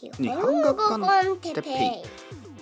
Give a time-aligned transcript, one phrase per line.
[0.00, 1.00] 日本語コン
[1.40, 1.70] テッペ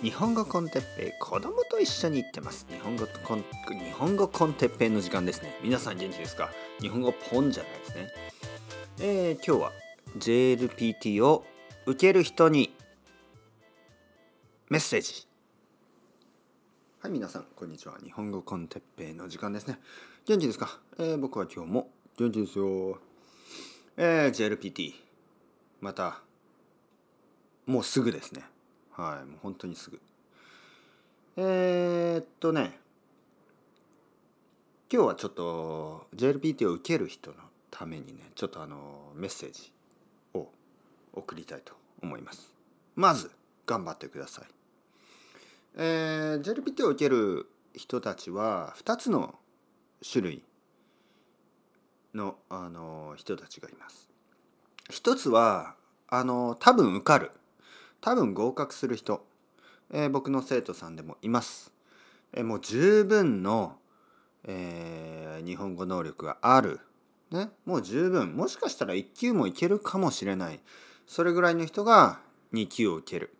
[0.01, 0.05] イ。
[0.09, 1.11] 日本語コンテッペイ。
[1.19, 3.43] 子供と一緒に行ってます日本語コン
[3.79, 5.55] 日本語コンテッペイの時間ですね。
[5.61, 6.49] 皆さん元気ですか？
[6.81, 8.07] 日本語ポンじゃないですね。
[8.99, 9.71] えー、今日は
[10.17, 11.45] JLPT を
[11.85, 12.75] 受ける人に
[14.69, 15.27] メッセージ。
[17.01, 17.99] はい皆さんこんにちは。
[18.03, 19.77] 日本語コンテッペイの時間ですね。
[20.25, 22.97] 元気ですか、えー、僕は今日も元気ですよ。
[23.95, 24.93] えー、JLPT
[25.81, 26.23] また
[27.67, 28.43] もうすぐですね。
[28.93, 29.99] はいもう本当にすぐ。
[31.35, 32.79] えー、っとね
[34.91, 37.35] 今日はちょっと JLPT を受ける人の
[37.69, 39.73] ためにねちょっとあのメッセージ
[40.33, 40.47] を
[41.13, 42.53] 送りたいと思います。
[42.95, 43.29] まず
[43.65, 44.45] 頑張ってください。
[45.75, 49.35] えー、JLPT を受ける人たちは2つの
[50.09, 50.43] 種類
[52.15, 54.09] のあの人たちがいます。
[54.89, 55.75] 一つは
[56.07, 57.31] あの多分受かる。
[58.01, 59.25] 多分合格する人、
[59.91, 61.71] えー、僕の生徒さんでもいます。
[62.33, 63.77] えー、もう十分の、
[64.43, 66.79] えー、日本語能力がある。
[67.31, 68.35] ね、もう十分。
[68.35, 70.59] もしかしたら1級もいけるかもしれない。
[71.05, 72.19] それぐらいの人が
[72.53, 73.33] 2級を受ける。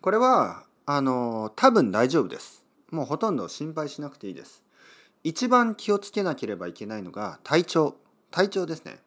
[0.00, 2.64] これはあの多分大丈夫です。
[2.90, 4.62] もうほとんど心配しなくていいです。
[5.24, 7.96] 一番気をつけなければいけないのが体調。
[8.30, 8.98] 体調ですね。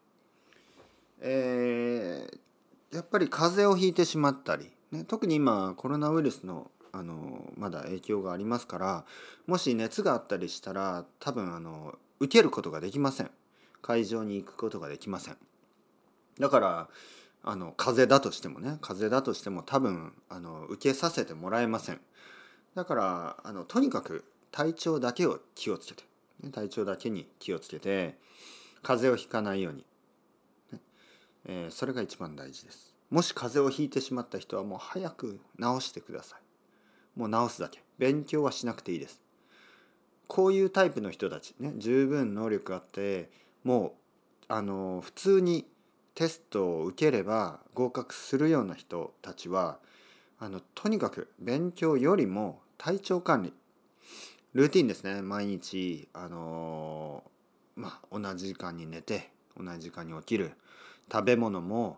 [1.21, 2.37] えー、
[2.93, 9.05] やっぱり風邪をひいてしまったり、ね、特に今コロナウイルスのあのまだ影響がありますから
[9.47, 13.31] もし熱があったりしたら多分あの受けることができません。
[13.81, 15.37] 会場に行くことができません。
[16.39, 16.89] だから
[17.43, 22.01] あの風邪だとしてもね風邪だとしても多分あの受けさせてもらえません。
[22.75, 26.03] だからあのとにかく体調だけを気をつけて、
[26.43, 28.17] ね、体調だけに気をつけて
[28.83, 29.85] 風邪をひかないように
[31.45, 32.93] えー、それが一番大事です。
[33.09, 37.19] もし風邪をひいてしまった人はもう早く治してください。
[37.19, 37.83] もう治すだけ。
[37.97, 39.21] 勉強はしなくていいです。
[40.27, 43.29] こういうタイプの人たちね十分能力あって
[43.65, 43.91] もう
[44.47, 45.67] あの普通に
[46.15, 49.79] テストを受ければ合格するような人たちは
[50.39, 53.53] あのとにかく勉強よりも体調管理
[54.53, 55.21] ルーティンですね。
[55.21, 57.23] 毎日あの
[57.75, 60.53] まあ同じ時間に寝て同じ時間に起きる。
[61.11, 61.97] 食べ物も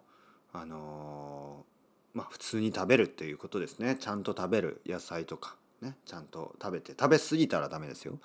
[0.53, 1.65] あの
[2.13, 3.95] まあ普通に食べるっていうことですね。
[3.99, 8.19] ちゃんと食べる野菜とかねちゃんと食べて食べ過ぎたらダメですよ。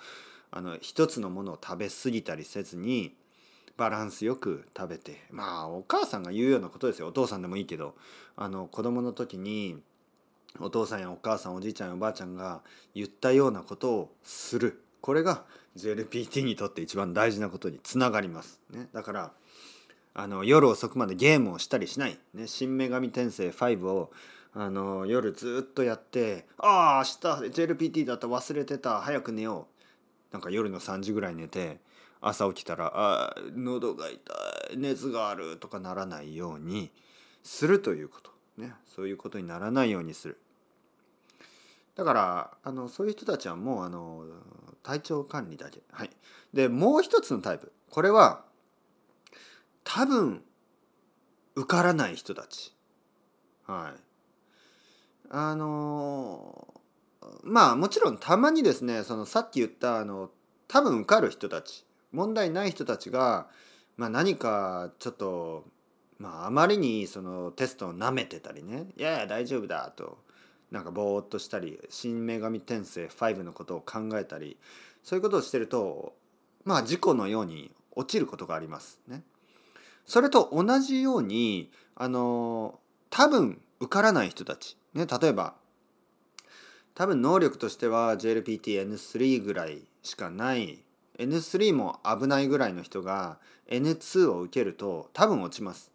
[0.51, 3.15] あの一つのものを食べ過ぎたりせずに
[3.77, 7.07] バランスよく食べてまあお母さんが言うようなことですよ。
[7.07, 7.95] お父さんでもいいけど
[8.35, 9.79] あの子供の時に
[10.59, 12.61] お父さんやお母さんおじいちゃんやおばあちゃんが
[12.95, 14.81] 言ったようなことをする。
[15.01, 15.45] これが
[15.77, 19.31] JLPT にとって一番大事なことにつながります、ね、だから
[20.13, 24.11] あの夜遅くまでゲームをしたりしない「ね、新女神転生5」を
[24.53, 29.83] あの夜ずっとやって「ああ明日 JLPT だった忘れてた早く寝よう」
[30.33, 31.79] なんか夜の3時ぐらい寝て
[32.21, 34.33] 朝起きたら「あ喉が痛
[34.73, 36.91] い熱がある」とかならないように
[37.43, 38.31] するということ。
[38.57, 40.37] ねそういうことにならないようにする。
[41.95, 44.25] だからあのそういう人たちはもうあの
[44.83, 45.81] 体調管理だけ。
[45.91, 46.09] はい、
[46.53, 47.71] でもう一つのタイプ。
[47.89, 48.43] これは
[49.83, 50.43] 多分
[51.55, 52.75] 受からない人たち
[53.65, 54.01] はい
[55.29, 56.73] あの
[57.43, 60.31] まあもちろんたまにですねそのさっき言ったあの
[60.67, 63.47] 多分受かる人たち問題ない人たちが、
[63.97, 65.65] まあ、何かちょっと、
[66.17, 70.17] まあ、あまりにそのテストをなめてたりね「いやいや大丈夫だ」と
[70.71, 74.57] なんかぼーっとしたり「新女神転生5」のことを考えたり
[75.03, 76.15] そういうことをしてると
[76.63, 79.23] まあ事故のように落ちることがありますね。
[80.05, 82.79] それと同じようにあの
[83.09, 85.55] 多分受からない人たち、ね、例えば
[86.95, 90.83] 多分能力としては JLPT-N3 ぐらいしかない
[91.17, 93.39] N3 も危ないぐらいの人が
[93.69, 95.91] N2 を受けると多分落ちます。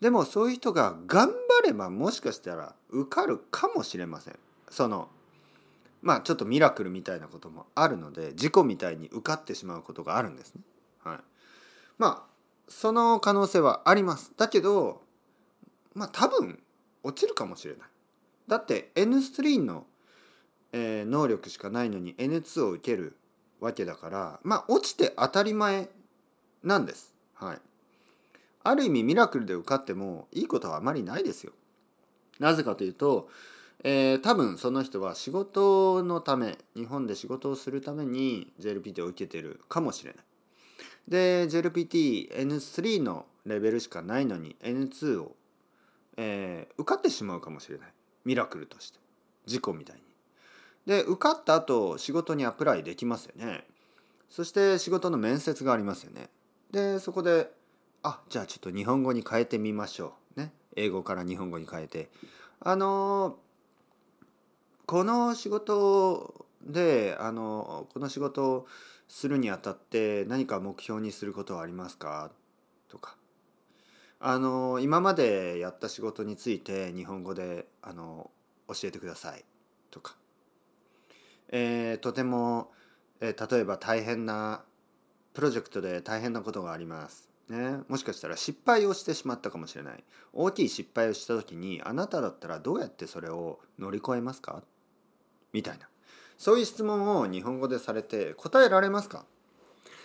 [0.00, 1.34] でもそういう人が頑張
[1.68, 4.38] ればもしかしたら受かるかもしれません。
[4.70, 5.08] その
[6.02, 10.60] まあちょっとミラクルみたいなこともあるので事故みたいに受かってしまうことがあるんですね。
[11.02, 11.18] はい、
[11.98, 12.35] まあ
[12.68, 14.32] その可能性はあります。
[14.36, 15.02] だけど
[15.94, 16.62] まあ多分
[17.02, 17.88] 落ちるかもしれない。
[18.48, 19.86] だって N3 の、
[20.72, 23.16] えー、能力しかないのに N2 を受ける
[23.60, 25.88] わけだからまあ落ちて当たり前
[26.62, 27.14] なんです。
[27.34, 27.58] はい。
[28.64, 31.52] ある意味ミラクルで受かってもいいことはあまりないですよ。
[32.40, 33.28] なぜかというと、
[33.84, 40.24] えー、多分その人は仕事のため日本で仕事をするために JLPT を受けてるかもしれない。
[41.08, 45.36] で JLPT N3 のレベルしかないのに N2 を、
[46.16, 47.88] えー、受かってしまうかもしれない
[48.24, 48.98] ミラクルとして
[49.46, 50.02] 事故みたいに。
[50.86, 53.64] で受かった後仕事にアプライできますよね。
[54.28, 56.28] そして仕事の面接がありますよね。
[56.70, 57.50] でそこで
[58.02, 60.40] あじゃあちょっと日本語に変えてみましょう。
[60.40, 62.10] ね英語から日本語に変えて。
[62.60, 63.38] あの
[64.86, 68.66] この仕事であのこの仕事を
[69.08, 72.30] するにあたって何か目標にすることはありますか？
[72.88, 73.16] とか。
[74.18, 78.30] あの今までやった仕事について日本語であの
[78.68, 79.44] 教えてください。
[79.90, 80.16] とか、
[81.50, 82.72] えー、とても、
[83.20, 84.64] えー、例えば大変な
[85.34, 87.28] プロジェクトで大変なことがあります。
[87.48, 90.02] ね、もしかしたら失敗をしてしまったかもしれない。
[90.32, 94.62] 大きい失敗をした時にあなただったらどうやってそれを乗り越えますか？
[95.52, 95.88] みたいな。
[96.38, 99.24] そういう質問を日本語でされて答えられますか？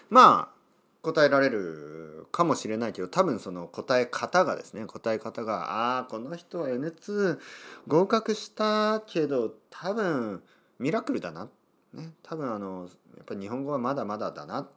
[0.09, 0.61] まあ
[1.01, 7.39] 答えられるかもしれないけど多分その答え方がですね答え方がああこの人は N2
[7.87, 10.43] 合格したけど多分
[10.79, 11.49] ミラクルだな、
[11.93, 12.87] ね、多分あの
[13.17, 14.69] やっぱり日本語はまだまだだな。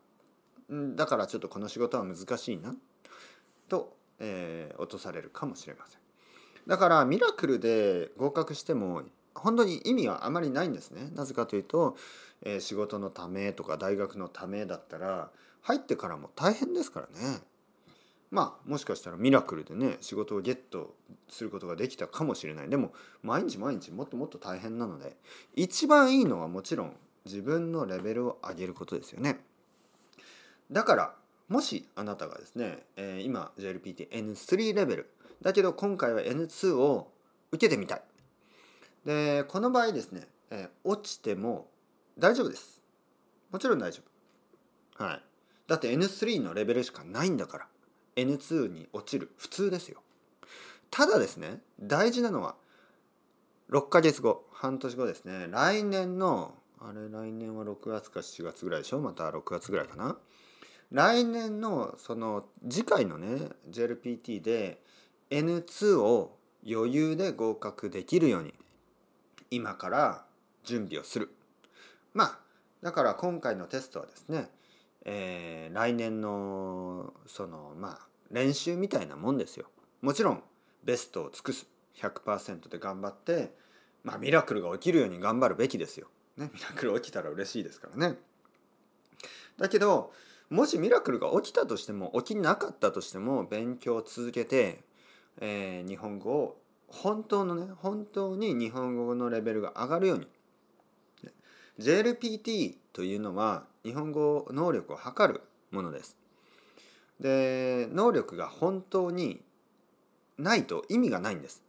[0.97, 2.75] だからちょっとこの仕事は難しいな。
[3.69, 6.01] と、えー、落とされるかもしれません。
[6.67, 9.03] だからミラクルで合格しても
[9.35, 11.11] 本当に意味はあまりないんですね。
[11.15, 11.97] なぜかというと、
[12.43, 15.31] えー、仕事のためとか大学のためだったら
[15.63, 17.41] 入ってからも大変ですからね。
[18.31, 20.95] まあもしかしたらミラクルでね仕事をゲット
[21.29, 22.69] することができたかもしれない。
[22.69, 22.93] でも
[23.23, 25.17] 毎日毎日もっともっと大変なので
[25.55, 29.41] 一番いいのはもちろん自分のレベルを上げることですよね。
[30.71, 31.15] だから
[31.49, 35.11] もしあなたがですね、えー、今 JLPT-N3 レベル。
[35.43, 37.13] だけど今回は N2 を
[37.53, 38.03] 受けてみたい。
[39.05, 41.69] でこの場合ですね、え、落ちても
[42.19, 42.81] 大丈夫です。
[43.51, 44.01] もちろん大丈
[44.99, 45.05] 夫。
[45.05, 45.23] はい。
[45.67, 47.67] だって N3 のレベルしかないんだから。
[48.17, 49.31] N2 に落ちる。
[49.37, 50.01] 普通ですよ。
[50.91, 52.55] ただですね大事なのは
[53.71, 55.49] 6ヶ月後半年後ですね。
[55.51, 59.01] 来年のあれ来年は6月か7月ぐらいでしょ？
[59.01, 60.17] また6月ぐらいかな？
[60.93, 64.81] 来年のその次回のね JLPT で
[65.31, 66.39] N2 を
[66.71, 68.55] 余裕で合格できるように
[69.51, 70.25] 今から
[70.65, 71.31] 準備をする。
[72.13, 72.39] まあ
[72.83, 74.51] だから今回のテストはですね、
[75.05, 79.67] えー、来年のそのまあ練習みたいなもんですよ。
[80.03, 80.43] もちろん
[80.85, 81.67] ベストを尽くす。
[81.97, 83.55] 100%で頑張って
[84.03, 88.17] まあミラクルが起きるように頑張るべきですよ、ね、ミラクル起きたら嬉しいですからね。
[89.59, 90.13] だけど
[90.51, 94.85] もしミラクルが起きたとしても起きなかったとしても勉強を続けて、
[95.41, 100.27] えー、日本語を本当のね本当に日本語のレベルが上がるように
[101.79, 105.41] JLPT というのは日本語能力を測る
[105.71, 106.17] ものです。
[107.21, 109.41] で能力が本当に
[110.39, 111.63] ないと意味がないんです。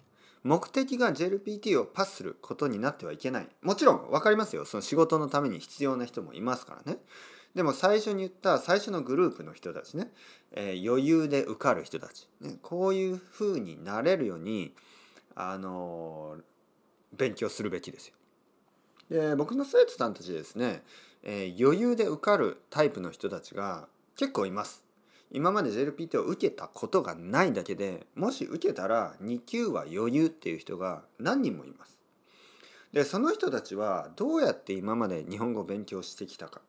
[0.43, 3.47] 目的が JLPT をパスすることになってはいけない。
[3.63, 4.65] もちろん分かりますよ。
[4.65, 6.99] その仕事のために必要な人もいますからね。
[7.55, 10.11] でも最初に言った最初のグループの人たちね、
[10.51, 14.73] えー、余裕で受かる人たち、ね、こういうふうになれるように
[15.35, 16.37] あの
[17.13, 18.15] 勉強するべきですよ。
[19.09, 20.81] で僕の生徒さんたちですね、
[21.23, 24.83] えー、余裕で受かるタイプの人たちが結構います。
[25.31, 31.97] 今まで JLPT を受けたことがないだけでもし受けたら2級は余裕っていう人が何人もいます。
[32.93, 36.61] でその人たちはどうやって今まで日本語を勉強してきたか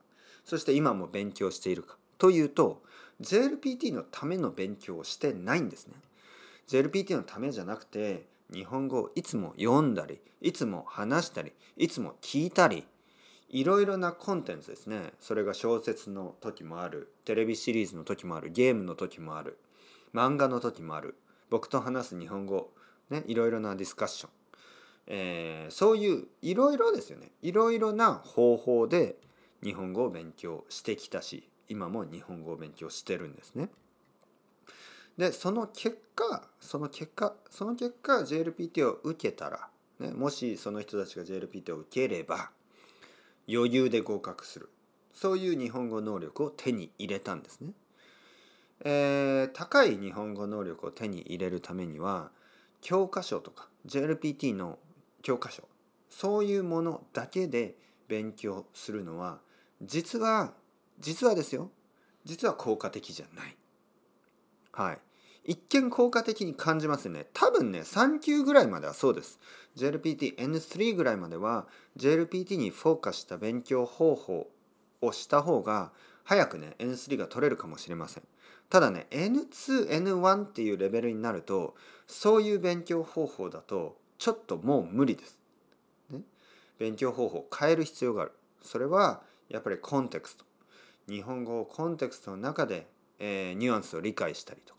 [0.44, 2.82] そして今も勉強しているかというと
[3.20, 5.94] JLPT のための勉強をしてないんですね。
[6.68, 12.84] JLPT のためじゃなくて日本語をいつも読んだりいつも話したりいつも聞いたり
[13.48, 15.12] いろいろなコンテンツですね。
[15.20, 19.58] それが小説の時もあるテレビシリーズの時もあるゲームの時もある
[20.12, 21.16] 漫画の時もある
[21.48, 22.70] 僕と話す日本語、
[23.08, 24.30] ね、いろいろなディスカッション、
[25.06, 27.30] えー、そういういろいろですよね。
[27.42, 29.16] いろいろな方法で
[29.62, 33.68] 日本語を勉強してきたし今も日本語を勉強してるんですね。
[35.18, 39.68] でその結果その結果その結果 JLPT を受けたら、
[39.98, 42.50] ね、もしその人たちが JLPT を受ければ
[43.48, 44.68] 余裕で合格する
[45.14, 47.72] そういう日本語能力を手に入れたんですね。
[48.84, 52.30] えー、高い日本語能力を手に入れるためには
[52.82, 54.78] 教科書とか JLPT の
[55.22, 55.62] 教科書
[56.10, 59.38] そういうものだけで勉強するのは
[59.80, 60.52] 実は
[61.00, 61.70] 実はですよ
[62.26, 63.56] 実は効果的じゃない。
[64.72, 64.98] はい。
[65.46, 67.26] 一見効果的に感じますね。
[67.32, 69.38] 多分ね、3級ぐらいまではそうです。
[69.76, 74.48] JLPT N3 ぐらいまでは JLPT にフォーカスした勉強方法
[75.02, 75.92] をした方が
[76.24, 78.24] 早くね N3 が取れるかもしれません。
[78.68, 81.76] ただね N2N1 っていうレベルになると
[82.06, 85.38] そういう勉強方法だとちょっともう無理です。
[86.10, 86.20] ね、
[86.78, 88.32] 勉強方法を変える必要がある。
[88.62, 90.44] それはやっぱりコンテクスト。
[91.08, 92.88] 日本語をコンテクストの中で、
[93.20, 94.75] えー、ニュアンスを理解したりとか、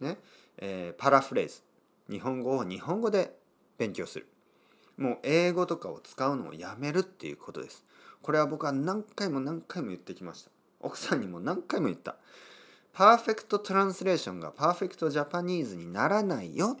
[0.00, 0.18] ね
[0.58, 1.62] えー、パラフレーズ
[2.10, 3.36] 日本語を日本語で
[3.78, 4.26] 勉強する。
[4.96, 7.84] もう英語とかを使うのをやめるっていうことです。
[8.22, 10.50] これは僕は何回も何回も言ってきました。
[10.80, 12.16] 奥さんにも何回も言った。
[12.92, 16.78] パーフェクトトランスレーションがパーフェクトジャパニーズにならないよ。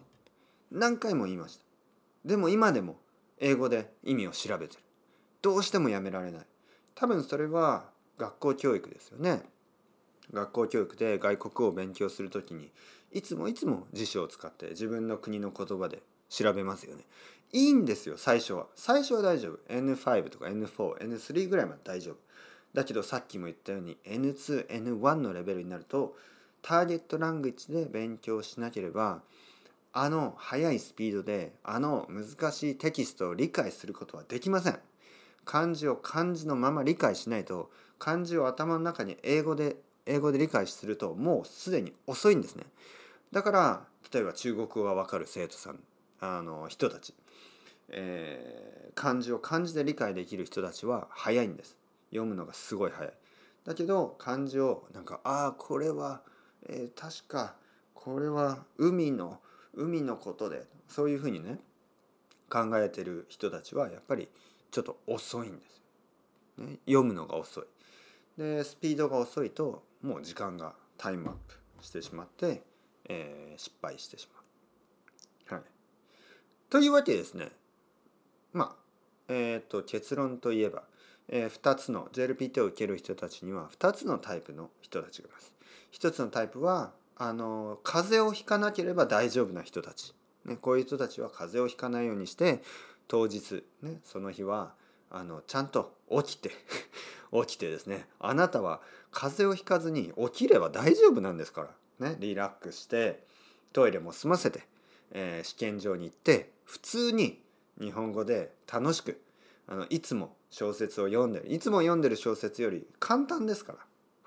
[0.70, 1.64] 何回も言いました。
[2.24, 2.96] でも今でも
[3.38, 4.82] 英語で意味を調べてる。
[5.42, 6.46] どうしてもやめられない。
[6.94, 9.42] 多分それは学校教育ですよね。
[10.32, 12.70] 学校教育で外国を勉強するときに
[13.12, 17.04] いつもいつも辞書を使って自分の国の言葉で調べますよね。
[17.52, 18.66] いいんですよ最初は。
[18.74, 19.58] 最初は大丈夫。
[19.72, 22.16] N5 とか N4、N3 ぐらいまで大丈夫。
[22.74, 26.16] だけどさっきも言ったように N2、N1 のレベルになると
[26.62, 29.22] ターゲットラングイッジで勉強しなければ
[29.92, 34.78] あの速いスピードであの難しいテキストを理解することはできません。
[35.46, 42.64] 漢字を漢字のまま理解しないと漢字を頭の中に英語で英語で理解するともうすでに遅いんですね。
[43.32, 45.80] だから例えば中国語が分かる生徒さん
[46.20, 47.12] あの人たち、
[47.88, 51.76] えー、漢字を漢字で理解できる人たちは早いんです。
[52.10, 53.12] 読むのがすごい早い。
[53.64, 56.22] だけど漢字をなんかああこれは、
[56.68, 57.56] えー、確か
[57.94, 59.40] これは海の
[59.74, 61.58] 海のことでそういうふうにね
[62.48, 64.28] 考えてる人たちはやっぱり
[64.70, 65.82] ちょっと遅いんです、
[66.58, 67.64] ね、読むのが遅い。
[68.36, 72.62] でスピードが遅いともう時間がタイムアップしてしまって、
[73.08, 74.40] えー、失敗してしま
[75.52, 75.54] う。
[75.54, 75.64] はい、
[76.70, 77.50] というわけですね
[78.52, 78.76] まあ
[79.28, 80.84] えっ、ー、と結論といえば
[81.28, 85.52] えー、2つの JLPT を受ける人たちには2つのタイプの人たちがいます。
[85.92, 90.14] 1つのタイプはあの風邪をひかなければ大丈夫な人たち、
[90.44, 92.62] ね、こういう人たちは風邪をひかないようにして
[93.08, 94.74] 当日、ね、その日は
[95.10, 96.50] あのちゃんと起きて
[97.32, 98.80] 起きてですねあなたは
[99.10, 101.68] 風邪をひかずに起きれば大丈夫なんですか
[102.00, 103.24] ら、ね、リラックスして
[103.72, 104.66] トイレも済ませて、
[105.12, 107.42] えー、試験場に行って普通に
[107.80, 109.20] 日本語で楽しく
[109.68, 111.52] あのいつも小説を読んでる。
[111.52, 113.74] いつも読んでる小説より簡単ですか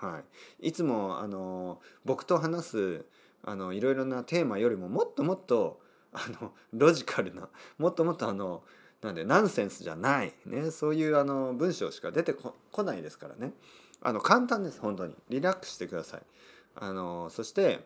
[0.01, 0.19] ら、は
[0.59, 3.05] い、いつもあの僕と話す
[3.43, 8.63] あのいろいろなテーマよりももっともっとあのロジカルなもっともっとあの
[9.01, 13.53] なんでナンセンスじゃない、ね、そういうあの文章しか出てこないですからね。
[14.01, 15.15] あの簡単です本当に。
[15.29, 16.21] リラックスしてください。
[16.75, 17.85] あのそして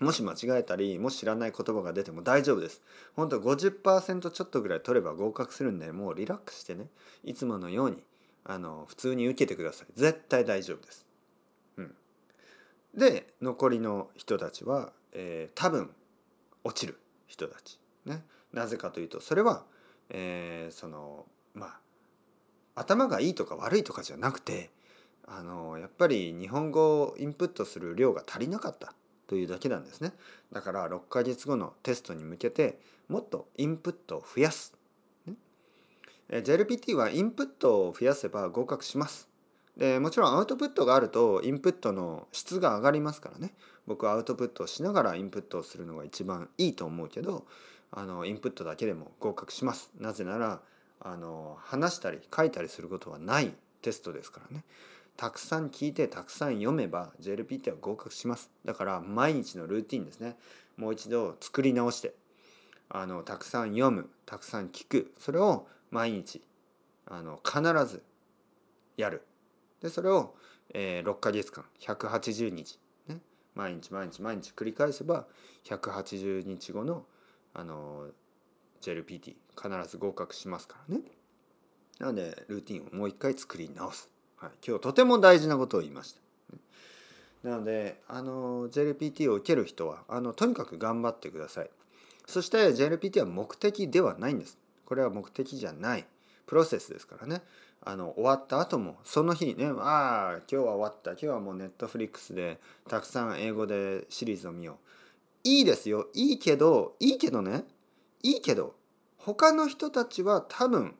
[0.00, 2.82] もし間違えたりもし知らない言葉が出ても大丈夫です。
[3.14, 6.88] 本当50%ちょっとぐらい取れば合格するんでもうリラックスしてね。
[7.24, 8.02] いつものように
[8.44, 9.86] あの普通に受けてください。
[9.94, 11.06] 絶対大丈夫です、
[11.78, 11.94] うん、
[12.94, 15.90] で残りの人たちは、えー、多分
[16.62, 17.80] 落ちる人たち。
[18.04, 18.24] ね。
[18.52, 19.64] なぜかというとそれは、
[20.10, 24.70] えー、そのまあ頭がいいとか悪いとかじゃなくて
[25.26, 28.94] あのやっぱり日本語をインプットする量が足りなかった
[29.26, 30.12] というだけなんですね。
[30.52, 34.74] だから6ヶ月後のテストに向けてもっとインプットを増やす、
[35.26, 35.34] ね、
[36.28, 39.28] JLPT はインプットを増やせば合格します。
[39.76, 43.54] でもちろんアウトプットがあるとインプットの質が上がりますからね。
[43.86, 47.46] 僕はアウトプットをしながらインプットをするのが一番いいと思うけど
[47.96, 49.90] あのインプットだけでも合格します。
[49.98, 50.60] なぜなら
[51.00, 54.64] あの話したり書いたりすることはないテストですからね。
[55.16, 58.50] たくさん聞いてたくさん読めば JLPT は合格します。
[58.66, 60.36] だから毎日のルーティンですね。
[60.76, 62.12] もう一度作り直して
[62.90, 65.14] あのたくさん読むたくさん聞く。
[65.18, 66.42] それを毎日
[67.06, 68.02] あの必ず
[68.98, 69.22] やる。
[69.80, 70.34] でそれを、
[70.74, 73.20] えー、6ヶ月間180日、ね、
[73.54, 75.26] 毎日毎日毎日繰り返せば
[75.64, 77.06] 180日後の
[77.58, 78.08] あの
[78.82, 81.02] JLPT 必ず合格しますからね
[81.98, 86.20] なのでルーティンをもう一回作り直すはい、今日とても大事なことを言いました。
[87.48, 91.70] なのであの JLPT を受ける人はあのとにかく頑張ってください。
[92.26, 94.58] そして JLPT は目的ではないんです。
[94.84, 96.04] これは目的じゃない
[96.46, 97.42] プロセスですからね。
[97.82, 102.58] あの終わった後もその日ねああ今日は終わった今日はもうネットフリックスで
[102.88, 104.76] たくさん英語でシリーズを見よう。
[105.46, 106.08] いいですよ。
[106.12, 107.64] いいけどいいけどね。
[108.24, 108.74] いいけど
[109.16, 110.96] 他の人たちは多分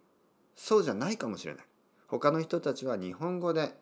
[0.54, 1.64] そうじゃないかもしれない。
[2.06, 3.74] 他の人たちは日本語で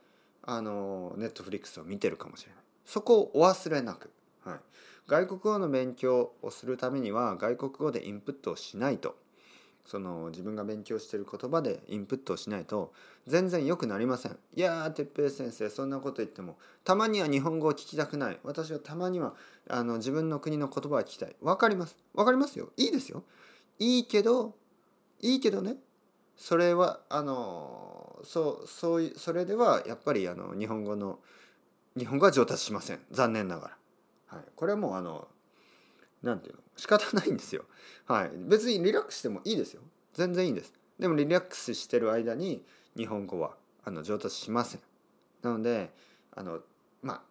[0.42, 2.64] あのネットフリックスを見てるかもしれない。
[2.86, 4.10] そこをお忘れなく、
[4.42, 4.58] はい、
[5.06, 9.16] 外国語の勉強をするためには外国語でインプットをしないと。
[9.84, 12.92] その自分が勉強してる言葉でインプットをしないと
[13.26, 14.38] 全然良くなりません。
[14.54, 18.38] いやー哲平先生そんなこと言ってもたまには日本語を聞きたくない。
[18.44, 19.34] 私はたまには
[19.68, 21.36] あの自分の国の言葉を聞きたい。
[21.42, 21.96] わかります。
[22.14, 22.70] わかりますよ。
[22.76, 23.24] いいですよ。
[23.78, 24.54] いいけど
[25.20, 25.76] いいけどね。
[26.36, 31.18] それはあのそうそういうそれではやっぱりあの日本語の
[31.96, 33.00] 日本語は上達しません。
[33.10, 35.28] 残念ながら、はい、これはもうあの
[36.24, 36.60] なんていうの？
[36.76, 37.64] 仕方ないんですよ。
[38.06, 39.82] はい、別にリラックスしてもいいですよ。
[40.12, 40.72] 全然いいんです。
[40.98, 42.64] でもリラックスしてる間に
[42.96, 44.80] 日本語はあの上達しません。
[45.42, 45.92] なので
[46.34, 46.60] あの
[47.02, 47.22] まあ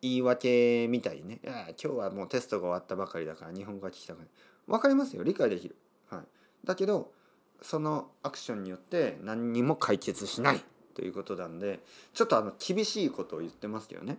[0.00, 4.28] 言い訳みたいにね「いや今日はもうテストが終わったばかりだから日本語が聞きたくない」
[4.66, 5.76] 分かりますよ理解できる。
[6.08, 6.22] はい、
[6.64, 7.12] だけど
[7.60, 11.80] そのアクションによって何にも解決しないということなんで
[12.14, 14.18] ちょっとあの厳しいことを言ってますけどね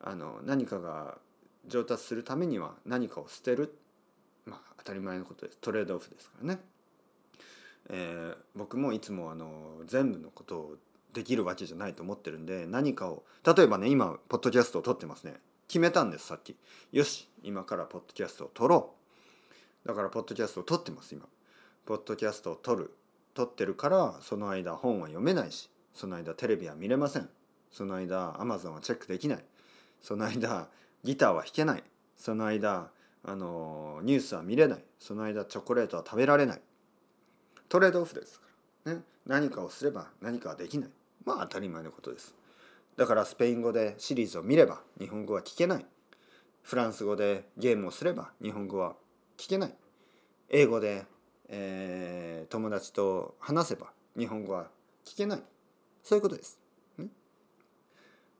[0.00, 1.18] あの何かが
[1.66, 3.74] 上達するためには何かを捨てる。
[4.46, 5.58] まあ当たり前のことです。
[5.58, 6.60] トレードオフですからね、
[7.90, 10.76] えー、僕もいつもあの全部のことを
[11.12, 15.34] できるわけじゃないと思ってるんで何かを例えばね今ポッドキャストを撮ってますね。
[15.68, 16.56] 決めたんですさっき。
[16.92, 18.94] よし今からポッドキャストを撮ろ
[19.84, 19.88] う。
[19.88, 21.26] だからポッドキャストを撮ってます今。
[21.86, 22.94] ポッドキャストを撮る。
[23.34, 27.28] 撮ってるからその間本は読めないしその間テレビは見れません。
[27.72, 29.44] その間アマゾンはチェックできない。
[30.00, 30.68] その間
[31.04, 31.84] ギターは弾けない。
[32.16, 32.90] その間
[33.22, 34.84] あのニュースは見れない。
[34.98, 36.60] その間チョコレートは食べられない。
[37.68, 38.46] トレードオフですか
[38.86, 40.90] ら、ね、何かをすれば何かはできない。
[41.24, 42.34] まあ当たり前のことです。
[42.96, 45.86] だからスペイン語でシリーズを見れば日本語は聞けない。
[46.62, 48.94] フランス語でゲームをすれば日本語は
[49.36, 49.74] 聞けない。
[50.48, 51.04] 英語で、
[51.48, 54.68] えー、友達と話せば日本語は
[55.04, 55.42] 聞けない。
[56.02, 56.63] そういうことです。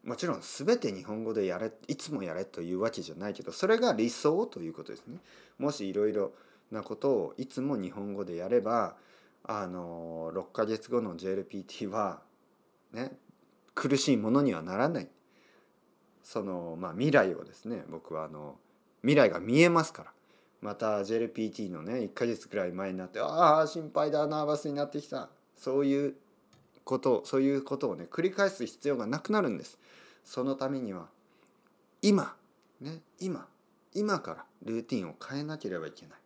[0.04, 5.18] もちろん全て日本語でやれいつもやれというわけじゃないけどそれが理想ということですね。
[5.58, 6.32] もしいろいろ
[6.70, 8.96] なことをいつも日本語でやれば
[9.44, 12.20] あの6ヶ月後の JLPT は
[12.92, 13.12] ね
[13.74, 15.08] 苦しいものにはならない。
[16.22, 18.56] その、まあ、未来をですね僕はあの
[19.02, 20.10] 未来が見えますから。
[20.60, 25.28] また JLPT のね1ヶ月くらい前になってああ心配だナーバスになってきた。
[25.56, 26.14] そういう
[26.84, 29.78] ことそういうことをね繰り返す必要がなくなるんです。
[30.24, 31.08] そのためには
[32.02, 32.34] 今
[32.80, 33.46] ね今
[33.94, 36.18] 今からルーティンを変えなければいけない。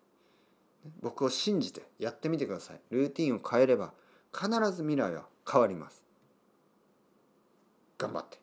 [1.01, 2.81] 僕を信じてやってみてください。
[2.91, 3.93] ルーティンを変えれば
[4.33, 6.03] 必ず未来は変わります。
[7.99, 8.39] 頑張って。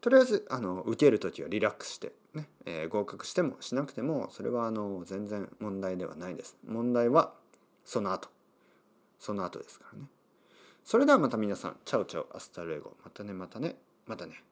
[0.00, 6.56] とりあえずあの受ける時はリラックスしてね、えー、合格してもしなくてもそれはあの全然問題ではないです。
[6.66, 7.32] 問題は
[7.84, 8.28] その後
[9.18, 10.06] その後ですからね。
[10.84, 12.92] それではまた皆さん、 chao chao、hasta luego。
[13.04, 14.42] またね、またね、またね。